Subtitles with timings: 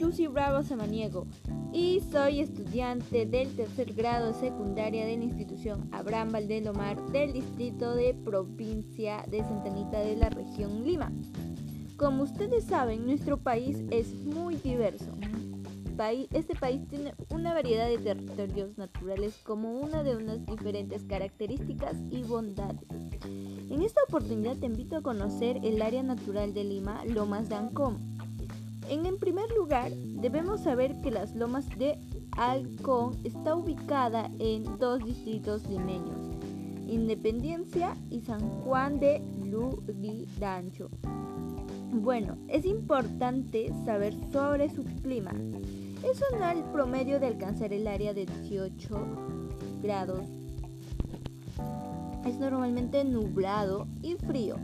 [0.00, 1.28] Lucy Bravo Samaniego
[1.72, 8.14] y soy estudiante del tercer grado secundaria de la institución Abraham Valdelomar del distrito de
[8.14, 11.12] provincia de Santanita de la región Lima.
[11.96, 15.12] Como ustedes saben, nuestro país es muy diverso.
[16.32, 22.24] Este país tiene una variedad de territorios naturales como una de unas diferentes características y
[22.24, 22.88] bondades.
[23.70, 28.11] En esta oportunidad te invito a conocer el área natural de Lima, Lomas de Ancón.
[28.92, 31.96] En primer lugar, debemos saber que las Lomas de
[32.32, 36.18] Alcón está ubicada en dos distritos limeños,
[36.86, 40.90] Independencia y San Juan de Lurigancho.
[41.90, 45.32] Bueno, es importante saber sobre su clima.
[46.04, 46.20] Es
[46.52, 49.06] el promedio de alcanzar el área de 18
[49.82, 50.26] grados.
[52.26, 54.56] Es normalmente nublado y frío.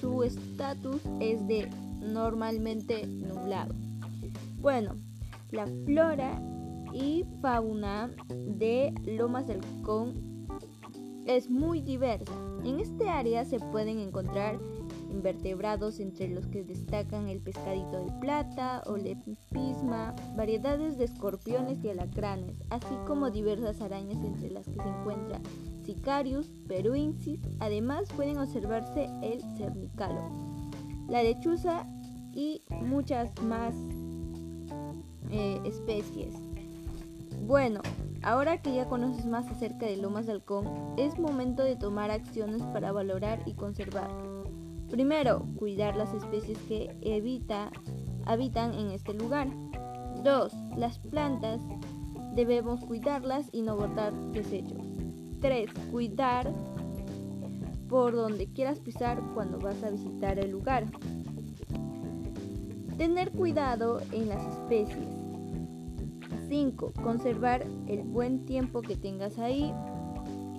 [0.00, 1.68] Su estatus es de
[2.00, 3.74] normalmente nublado.
[4.58, 4.94] Bueno,
[5.50, 6.40] la flora
[6.92, 10.46] y fauna de Lomas del Con
[11.26, 12.32] es muy diversa.
[12.64, 14.58] En este área se pueden encontrar
[15.10, 21.90] invertebrados entre los que destacan el pescadito de plata o lepisma, variedades de escorpiones y
[21.90, 25.40] alacranes, así como diversas arañas entre las que se encuentra
[25.84, 30.22] Sicarius, peruensis, además pueden observarse el cernicalo,
[31.10, 31.86] la lechuza
[32.32, 33.74] y muchas más
[35.30, 36.34] eh, especies.
[37.46, 37.80] Bueno,
[38.22, 42.62] ahora que ya conoces más acerca de Lomas de Halcón, es momento de tomar acciones
[42.72, 44.10] para valorar y conservar.
[44.88, 47.70] Primero, cuidar las especies que evita,
[48.24, 49.48] habitan en este lugar.
[50.22, 50.52] 2.
[50.76, 51.60] Las plantas
[52.34, 54.82] debemos cuidarlas y no botar desechos.
[55.40, 55.70] 3.
[55.90, 56.52] Cuidar
[57.90, 60.86] por donde quieras pisar cuando vas a visitar el lugar.
[62.96, 65.08] Tener cuidado en las especies.
[66.48, 66.92] 5.
[67.02, 69.74] Conservar el buen tiempo que tengas ahí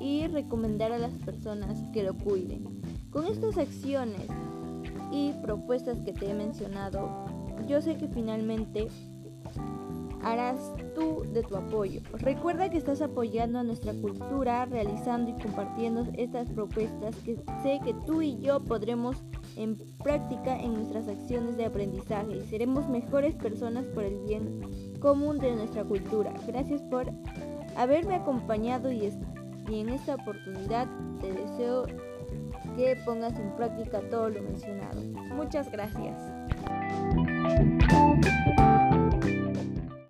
[0.00, 2.64] y recomendar a las personas que lo cuiden.
[3.10, 4.26] Con estas acciones
[5.12, 7.08] y propuestas que te he mencionado,
[7.68, 8.88] yo sé que finalmente
[10.22, 12.00] harás tú de tu apoyo.
[12.12, 17.94] Recuerda que estás apoyando a nuestra cultura realizando y compartiendo estas propuestas que sé que
[18.06, 19.16] tú y yo podremos
[19.56, 24.60] en práctica en nuestras acciones de aprendizaje y seremos mejores personas por el bien
[25.00, 26.32] común de nuestra cultura.
[26.46, 27.10] Gracias por
[27.76, 29.10] haberme acompañado y,
[29.70, 30.88] en esta oportunidad
[31.20, 31.86] te deseo
[32.76, 35.00] que pongas en práctica todo lo mencionado.
[35.34, 36.20] Muchas gracias.